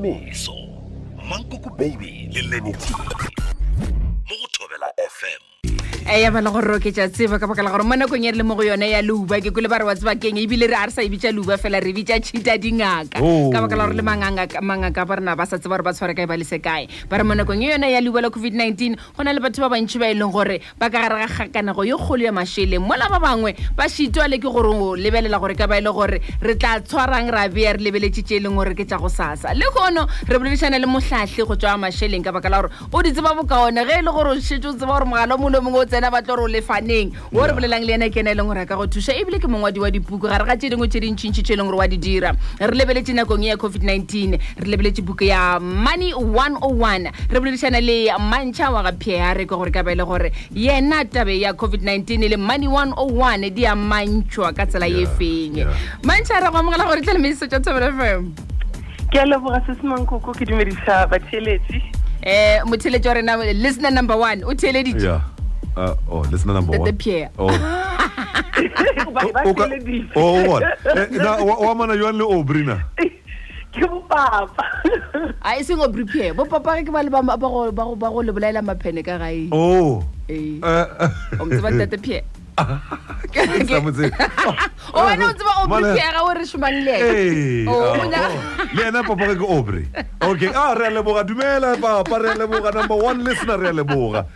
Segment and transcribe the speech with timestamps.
[0.00, 0.52] meso
[1.28, 3.92] mankoko baby le lenity mo
[4.26, 5.57] go thobela fm
[6.06, 8.54] ya bana gore o tseba ka baka la gore mo nakong e re le mo
[8.54, 10.90] go yone ya leuba ke kole ba re wa tseba keng ebile re a re
[10.92, 13.50] sa e leuba fela re bitša tšhita dingaka ka oh.
[13.50, 16.36] baka la gore le mangaka ba rena ba sa tseba gore ba tshware kae ba
[16.38, 19.62] kae ba re mo nakong e yone ya leuba la covid-19 go na le batho
[19.64, 23.54] ba ba e leng gore ba ka gare ga kgolo ya mašheleng mola ba bangwe
[23.76, 23.86] ba
[24.28, 27.72] le ke gore o lebelela gore ka ba e le gore re tla tshwarang bea
[27.78, 29.66] re e leng gore ke tša go sasa le
[30.28, 30.86] re boledišana le
[31.46, 34.34] go tswa mašheleng ka baka la gore o di tseba ge e le gore o
[34.34, 35.06] o tseba gore
[35.38, 38.64] mongwe tsena ba tloro lefaneng o re bolelang le ene ke ene e leng gore
[38.68, 41.42] ka go thusa ebile ke mongwadi wa dipuku ga re ga tse dingwe tse dintšhintšhi
[41.42, 45.00] tse e leng gore wa di dira re lebeletse nakong e ya covid-19 re lebeletse
[45.02, 49.56] buku ya money one o oh one re boledišana le mantšha wa ga pierre ka
[49.56, 53.24] gore ka ba e le gore yena tabe ya covid-19 le money one o oh
[53.24, 55.56] one di a mantšhwa ka tsela ye feng
[56.04, 58.28] mantšha re go amogela gore tlhelemaiso tsa tshabela fm
[59.08, 61.80] ke a leboga se semangkoko ke dumedisa batheletsi
[62.20, 65.24] um eh, motheletsi wa rena listener number one o theleditse yeah.
[65.78, 67.52] uh, oh listener number one Pierre oh
[68.98, 69.54] Oh
[70.46, 70.74] bona
[71.14, 72.90] na wa mana yo le obrina
[73.70, 74.64] ke bopapa
[75.44, 78.18] a e seng obri pierre bopapa ke ba le ba go ba go ba go
[78.24, 80.58] le bolaela maphene ka gae oh eh
[81.38, 82.26] o mtseba pierre
[83.38, 83.84] le oh,
[84.94, 85.00] oh,
[87.70, 88.76] oh.
[88.78, 89.82] ena papage ke obre
[90.18, 93.68] okay a ah, re a leboga dumela papa re a leboga number one listener re
[93.70, 94.26] a leboga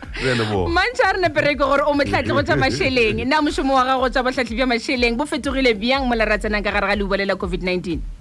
[0.68, 4.08] mantšha a re nepereko gore o motlhatlhe go tswa mašheleng nna mošomo wa gago go
[4.12, 8.11] tswa botlhatlhe bja mašheleng bo fetogile bjang molara tsenang ka gare ga leubalela covid-19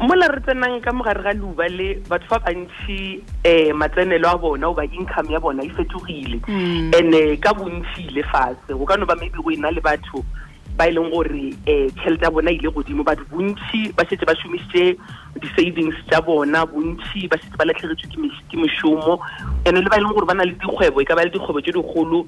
[0.00, 4.26] um mola re tsenang ka mogare ga leuba le batho fa bantsi um eh, matsenelo
[4.28, 6.42] a bona o ba income ya bona e fetogile
[6.98, 7.40] and-e hmm.
[7.40, 10.24] ka bontshile fatshe go ka no ba maybe go e na le batho
[10.76, 14.02] ba e leng gore um eh, tšhelete ya bona ile e godimo batho bontshi ba
[14.10, 14.98] setse ba šomisitse
[15.38, 19.18] di-savings tsa bona bontshi ba setse ba latlhegetswe ke mešomo
[19.62, 21.60] and-e le ba e leng gore ba na le dikgwebo e ka ba le dikgwebo
[21.62, 22.26] tse dikgolo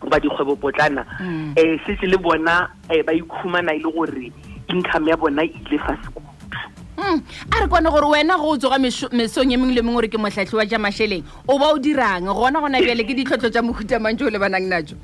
[0.00, 1.78] goba dikgwebo potlana um hmm.
[1.84, 2.56] setse le bona
[2.88, 4.32] um ba ikhumana e le gore
[4.72, 6.24] income ya bona e ile fa seko
[7.06, 7.20] Hmm,
[7.52, 10.18] a re kone gore wena go o tsoga mesong e mengwe le mengwe gore ke
[10.18, 14.18] motlhatlhi wa ja mašheleng o ba o dirang gona gona bjale ke ditlhotlho tsa mohutamang
[14.18, 14.96] jo o lebanang najo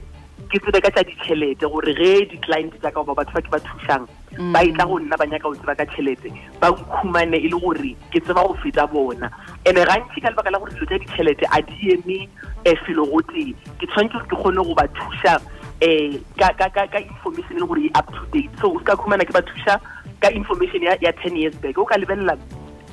[0.54, 4.08] ke tsebe ka tsa ditšhelete gore re di-client jaaka oba batho fa ke ba thusang
[4.40, 4.52] mhm.
[4.56, 6.32] ba e tla go nna ba nyaka go tseba ka tšhelete
[6.64, 9.28] ba nkhumane e le gore ke tseba go feta bona
[9.68, 12.24] and-e gantsi ka lebaka la gore dilo tsa ditšhelete a di eme
[12.64, 15.36] um felo go tee ke tshwanetse gore ke kgone go ba thusa
[15.82, 19.24] um ka information e leng gore e up to date so o se ka khumana
[19.28, 19.76] ke ba thusa
[20.22, 22.32] ka information ya ten years back o ka lebelela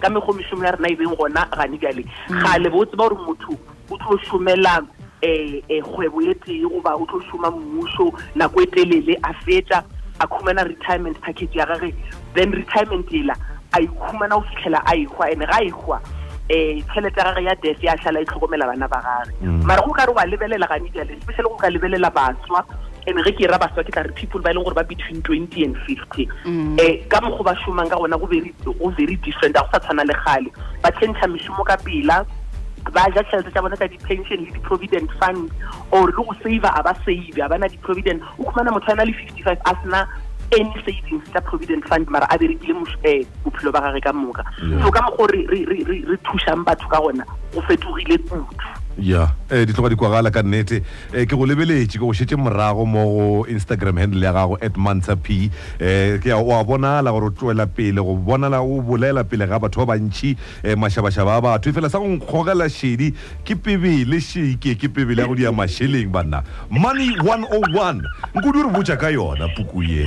[0.03, 2.43] ka megomešomo e ya rena e beng gona gane kale hmm.
[2.43, 3.55] ga lebo o tseba gore motho
[3.89, 4.87] o tlo somela um
[5.23, 9.79] eh, eh, kgwebo e tee goba o tlo soma mmuso nako e telele a fetsa
[10.19, 11.95] a khumana retirement package ya gage
[12.35, 13.35] then retirement ela
[13.71, 16.01] a ikhumana o fitlhela a ekgwa and-e ga a e ekgwa
[16.49, 19.63] um tšhelete ya gage ya def ya tlhala e tlhokomela bana ba gage mm.
[19.65, 22.59] mara go ka re wa lebelela ganejale especially go ka lebelela baswa
[23.07, 25.21] and ge ke ra baswa ke tla re people ba e leng gore ba between
[25.23, 26.75] twenty and fifty um
[27.07, 28.25] ka mokgwa ba šomang ka gona go
[28.91, 30.51] very different ga go sa tshwana le gale
[30.83, 32.19] ba tšhentšha mešomo ka pela
[32.91, 35.47] ba ja tšhelete tša bona ka di-pension le di-provident fund
[35.95, 39.03] or le go save-a a ba save a bana di-provident o khumana motho a na
[39.07, 40.03] le fifty five a sena
[40.59, 44.43] any savings tsa provident fund mara a berekile e eh, bophelo ba gage ka moka
[44.85, 48.45] so ka mo gore re thusang batho ka gona go fetogile kutu
[48.99, 50.83] ya eh di tloga di kwagala ka nnete
[51.13, 54.77] eh ke go lebeletse ke go shetse morago mo go instagram handle ya gago at
[54.77, 55.49] mansa p
[55.81, 59.81] eh ke wa bonala gore o tswela pele go bonala o bolela pele ga batho
[59.81, 64.21] ba bantšhi um eh, mašhabašhaba a batho e fela sa go nkgogela shedi ke pebele
[64.21, 68.05] sheke ke pebele ya go dia mašheleng banna money one o oh one
[68.37, 70.05] nkodi o re botja ka yona puku ye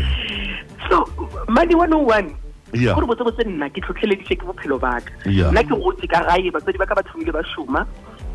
[0.86, 1.02] so
[1.50, 6.22] money one oh gore botsebotse nna ke tlhotlheleditše ke bophelo baka nna ke gotse ka
[6.30, 7.82] gae batswadi ba ka ba thomile ba šoma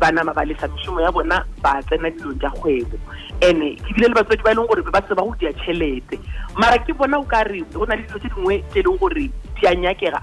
[0.00, 2.96] bana ba balesa mishumo ya bona ba tsena dilong tsa kgwebo
[3.40, 6.16] ene ke bile le batswadi ba e leng gore ba tseba go dia tšhelete
[6.56, 8.98] mara ke bona o ka re go na le dilo tse dingwe tse e leng
[9.02, 10.20] gore di a nyakega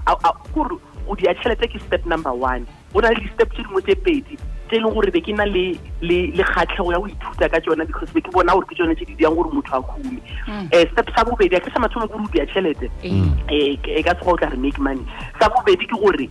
[0.54, 0.76] kore
[1.06, 4.36] go dia tšhelete ke step number one go na le di-step tse dingwe tse pedi
[4.68, 5.66] tse e leng gore be ke na le
[6.02, 9.14] kgatlhego ya go ithuta ka tsona because be ke bona gore ke tsone tse di
[9.16, 12.32] diang gore motho a khume um step sa bobedi a ke sa mathomo kore go
[12.36, 15.04] dia tšhelete um ka tsoga o tla re make money
[15.40, 16.28] sa bobedi ke gore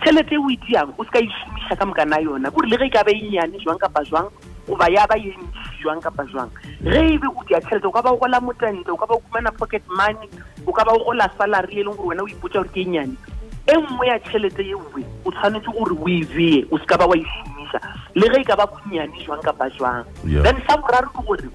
[0.00, 2.90] tšhelete e o ediang o seka esomiša ka moka na yona kore le ge e
[2.90, 4.30] ka ba enyane jwang kapa jwang
[4.66, 5.42] goba ya ba yentsi
[5.82, 6.50] jwang kapa jwang
[6.82, 9.14] ge e be o dia tšhelete o ka ba o gola motantle o ka ba
[9.14, 10.28] o kumana pocket money
[10.66, 13.14] o ka ba o gola salary e leng gore wena o ipotsa gore ke enyane
[13.66, 17.16] e nngwe ya tšhelete e nngwe o tshwanetse gore o ebeye o seka ba wa
[17.18, 17.78] esomisa
[18.14, 21.46] le ge e ka ba bonnyane jwang kapa jwang then sa boraro ke gore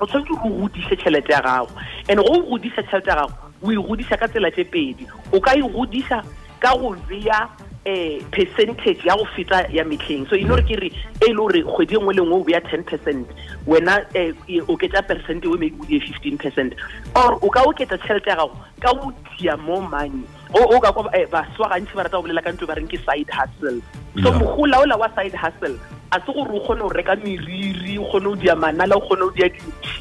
[0.00, 1.70] o tshwanetse ore o godise tšhelete ya gago
[2.10, 5.40] and go o godisa tšhelete ya gago o e godisa ka tsela tse pedi o
[5.40, 6.24] ka e godisa
[6.60, 7.38] ka go bea
[7.86, 11.34] um percentage ya go feta ya metlheng so e ino gore ke re e le
[11.36, 13.28] gore kgwedi nngwe le nngwe o beya ten percent
[13.66, 14.32] wena eh,
[14.72, 16.72] o ketsa percent e o maybe o die fifteen percent
[17.14, 20.24] or o ka oketsa tšhelete ya gago ka o dia mo money
[20.56, 22.88] o ka kwa eh, baswa gantsi ba rata go bolela ka ntlo e ba reng
[22.88, 23.80] ke side hustle
[24.24, 25.76] so mogola ola wa side hustle
[26.16, 29.28] a se gore o kgone go reka meriri o kgone go dia manala o kgone
[29.28, 29.92] go dia dinti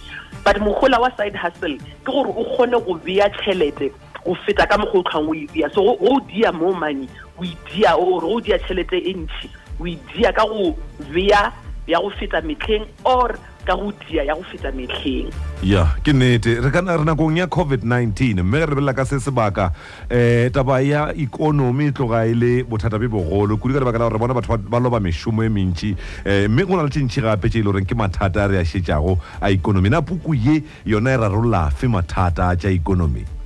[0.47, 3.91] but mogola wa side hustle ke gore o kgone go beya tšhelete
[4.23, 7.43] go feta ka mogo go tlhwang o e dia so go dia mo money o
[7.69, 9.49] dia ore e o dia tšhelete e ntšhi
[9.83, 9.85] o
[10.15, 10.75] dia ka go
[11.11, 11.51] bea
[11.87, 13.35] ya go feta metlheng or
[13.67, 15.27] ka go dia ya go feta metlheng
[15.63, 19.71] ya ke nnete re kana re nakong ya covid-19 mme re belela ka se sebaka
[20.07, 24.07] um taba ya ikonomi e tloga e le bothata be bogolo kudu ka lebaka la
[24.09, 27.21] gore bona batho ba loba mešomo e mentši um eh, mme go na le tšentšhi
[27.27, 30.31] gape tše e le goreng ke mathata a re a šetšago a ikonomi na puku
[30.35, 33.42] ye yona e rarolafe mathata a tša ikonomi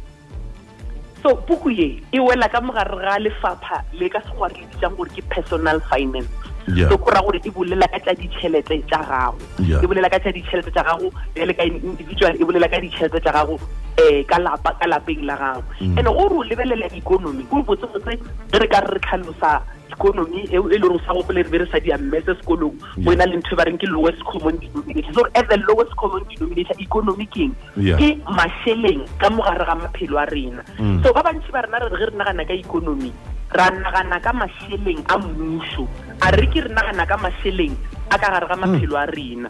[1.24, 5.10] so puku ye e wela ka mogare ga lefapha le ka segware le bitsang gore
[5.16, 6.30] ke personal finance
[6.76, 10.72] so go gore e bolela ka tsa ditšhelete tsa gago e bolela ka tsa ditšhelete
[10.72, 14.88] tsa gago le ka individual e bolela ka ditšhelete tsa gago um ka lapa ka
[14.88, 15.98] lapeng la gago mm.
[15.98, 18.20] and gore o lebelela ikonomi ko botsebotse
[18.52, 19.54] ge re ka re re tlhalosa
[19.96, 23.26] ikonomi e le reng sa gopole re be re sa diammetse sekolong mo e na
[23.32, 26.76] le ntho e ba reng ke lowest common denominator so at the lowest common denominator
[26.84, 31.00] economy keng ke masheleng ka mogare ga maphelo a rena mm.
[31.00, 33.14] so ba bantsi ba rena re re nagana ka ikonomi
[33.56, 35.88] ra nagana ka masheleng a mmuso
[36.22, 37.74] a re ke re nagana ka masheleng
[38.10, 39.50] a ka gare ga maphelo a rena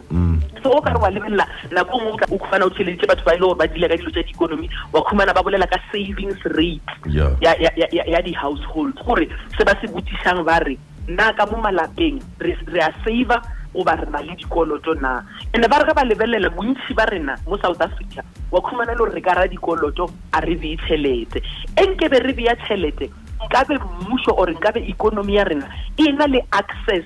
[0.62, 3.38] so o ka re wa lebelela nako ngwe o khumana o tsheleditse batho ba e
[3.38, 6.92] le gore ba dile ka dilo tsa diekonomi wa khumana ba bolela ka savings rate
[7.08, 9.26] ya di-households gore
[9.56, 10.76] se ba se botsisang ba re
[11.08, 13.32] nna ka mo malapeng re a save
[13.74, 15.22] goba re na le dikoloto na
[15.54, 18.20] and ba re ga ba lebelela bontsi ba rena mo south africa
[18.52, 21.40] wa khumana le gore re ka ra dikoloto a re beye tšhelete
[21.76, 23.08] e nkebe re beya tšhelete
[23.48, 25.66] nkabe mmuso or nkabe ikonomi ya rena
[25.96, 27.04] e na le access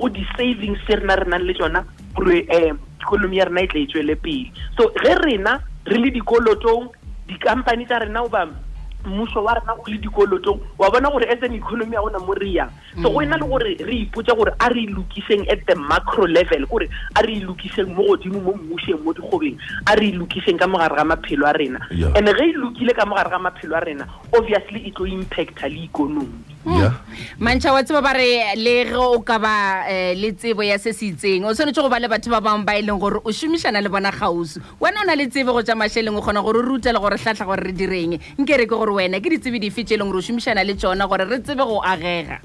[0.00, 1.80] go di-savings tse rena re nang le tsona
[2.18, 6.10] um ikonomi eh, ya rena e tla e tswele pele so ge rena re le
[6.10, 6.88] dikolotong
[7.28, 8.54] di-company tsa rena o bame
[9.04, 12.32] mmuso wa rena o le dikolotong wa bona gore as an economy a gona mo
[12.34, 12.70] re yang
[13.02, 13.22] so go mm.
[13.24, 17.22] ena le gore re ipotsa gore a re ilokiseng at the macro level gore a
[17.26, 21.46] re lokiseng mo godimo mo mmuseng mo dikgobeng a re ilokiseng ka mogare ga maphelo
[21.50, 24.06] a rena and ge e lokile ka mogare ga maphelo a rena
[24.38, 26.94] obviously e tlo impacta le ikonomi mm.
[27.42, 30.92] mantšha wa tseba ba re le ge o ka ba eh, le tsebo ya se
[30.94, 33.32] se itseng o tshwanetse go ba le batho ba bangwe ba e leng gore o
[33.34, 36.58] šomišana le bona gausu wena o na le tsebo go tša mašheleng o kgona gore
[36.62, 39.28] o rute le gore tlhatlha gore re direng nke re ke gore gore wena ke
[39.32, 42.38] ditsebe dife tse e leng gore o šomišana le tsona gore re tsebe go agega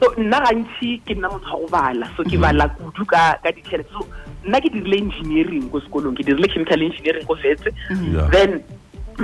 [0.00, 3.90] so nna gantsi ke nna motho wa go bala so ke bala kudu ka ditšhelete
[3.96, 4.06] so
[4.46, 7.70] nna ke dirile engineering ko sekolong ke dirile chemical engineering ko fetse
[8.34, 8.58] then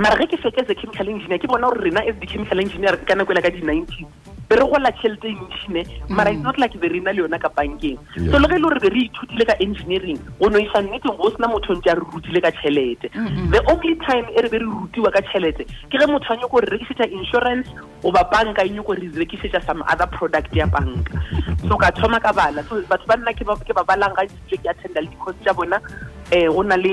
[0.05, 3.31] mara ge ke fetse chemical engineer ke bona gore rena as di-chemical engineer ka nako
[3.37, 4.07] ela ka di-nineteen
[4.51, 6.35] be gola tšhelete e ntšhine mara mm.
[6.35, 7.99] it's not like be re na le yona ka bankeng
[8.31, 11.15] so le ge e le gore be re ithutile ka engineering go no isa nneteng
[11.15, 13.07] go o sena motho ntse a re rutile ka tšhelete
[13.55, 16.59] the only time e re be re rutiwa ka tšhelete ke ge motho a nyako
[16.61, 17.67] re rekisetša insurance
[18.03, 21.15] goba banka e nyako re rekisetša some other product ya banka
[21.67, 24.99] so ka thoma ka bala so batho ba nna ke ba balang ga ke attenda
[24.99, 26.91] le di-course tša bona um eh, go na le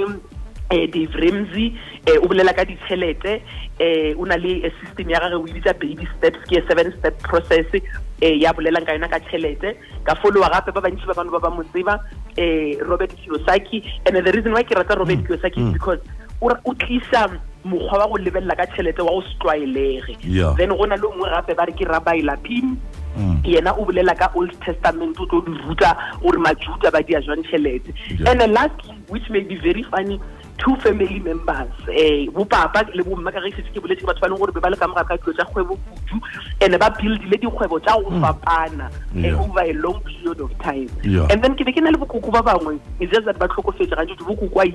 [0.70, 3.41] um dave ramsey um o bolela ka ditšhelete
[3.81, 7.19] um o na le eh, system ya gage o ebitsa baby steps ke seven step
[7.22, 7.82] process um
[8.20, 11.51] ya bolelang ka yona ka tšhelete ka followa gape ba bantsi ba bane ba ba
[11.51, 11.96] mo tseba
[12.39, 15.27] um robert kiosaki and the reason wy ke rata robert mm.
[15.27, 15.72] kiosaki is mm.
[15.72, 16.01] because
[16.41, 17.22] o tlisa
[17.65, 20.15] mokgwa wa go lebelela ka tšhelete wa go se tlwaelege
[20.56, 22.77] then go na le ngwe gape ba re ke rabaela pin
[23.19, 23.41] mm.
[23.44, 27.43] yena o bolela ka old testament o tlo di ruta gore majuta ba dia jwang
[27.43, 27.91] tšhelete
[28.29, 30.20] and lastly which may be very funny
[30.62, 34.38] two family members um eh, bopapa le bommakaraisetse e ke boletse batho ba e leng
[34.43, 36.17] gore be ba le ka mogare ka dilo tsa kgwebo kudu
[36.60, 38.20] and ba buildile dikgwebo tsa go mm.
[38.22, 38.91] fapana
[39.24, 40.88] eh, over a long period of time
[41.31, 44.27] and then ke be ke na le bokoko ba bangwe isesat ba tlhokofetse gantse tse
[44.27, 44.74] bokoko a ev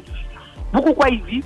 [0.72, 1.44] bokoko a ev e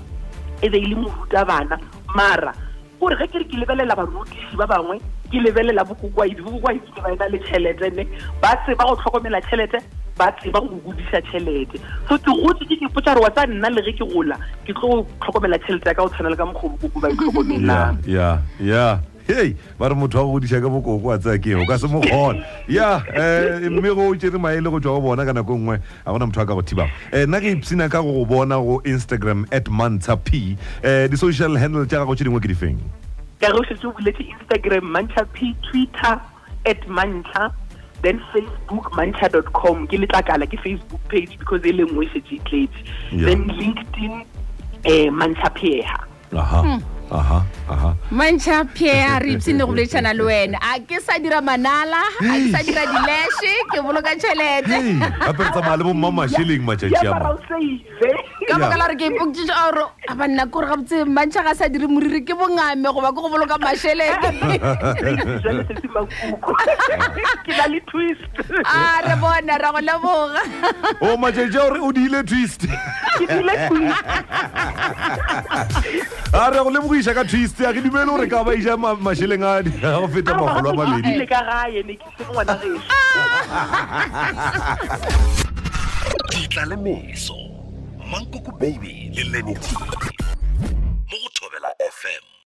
[0.62, 1.80] be e le moruta bana
[2.14, 2.54] mara
[3.02, 5.00] gore ge ke re ke lebelela barutisi ba bangwe
[5.34, 8.04] ke lebelela bokoko a ev bokoko a ev ke ba ena le tšhelete ne
[8.42, 9.82] ba tseba go tlhokomela tšhelete
[10.18, 11.78] ba tseba go godisa tšhelete
[12.10, 14.74] so ke gotse ke ke potsa gore wa tsa nna le ge ke gola ke
[14.76, 18.66] tlo go tlhokomela tšhelete ya ka go tshwana le ka mokgobo koko ba itlhokomelanya e
[18.72, 18.82] ya
[19.30, 22.42] hei ba re motho wa go godisa ka bokoko wa tsaya keo ka se mogona
[22.78, 22.90] ya
[23.22, 26.12] um mme go o tere maele go tswa go bona ka nako e nngwe ga
[26.16, 28.58] gona motho wa ka go thibago um eh, nna ke ipsena ka go go bona
[28.70, 30.44] go instagram at mantsha p
[30.84, 32.82] um di-social handle tja gago tse dingwe ke di feng
[33.46, 36.18] ka go setse o bulete instagram mantsha p twitter
[36.74, 37.52] at mantsha
[38.06, 42.70] then facebook mancha.com ke letlakala ke facebook page because e le nngwe e setse e
[43.18, 44.22] then linkedin
[44.86, 45.98] eh mantsha pheha
[46.38, 46.80] aha hmm.
[47.10, 47.98] aha
[49.20, 52.86] re ipsine go boledišana le wena a ke sa dira manala a ke sa dira
[52.86, 57.12] dilashe ke boloka tšhelete le bomma masheleng matšatši
[58.48, 61.68] ka baka la gore ke ipokišiša gore a banna ke gore gabotse mantšha ga sa
[61.68, 64.32] dire moriri ke bongame goba ke go boloka mašhelete
[69.04, 70.44] re bona ra go leboga
[71.04, 72.66] o matšatši a gore o diile twist
[76.34, 78.56] a re go lebogiša ka twist a ke dumele gore ka ba
[79.02, 81.20] mašheleng a go feta magolo a mabedi
[86.38, 86.66] ditla ah!
[86.68, 87.47] le meso
[88.12, 89.76] mankoko baby le lenity
[90.60, 90.70] mo
[91.10, 92.37] go thobela fm